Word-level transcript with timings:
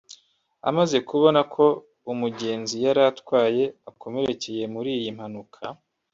Amaze 0.69 0.97
kubona 1.09 1.39
ko 1.53 1.65
umugenzi 2.11 2.75
yari 2.85 3.01
atwaye 3.11 3.63
akomerekeye 3.89 4.63
muri 4.73 4.89
iyi 4.99 5.11
mpanuka 5.17 5.61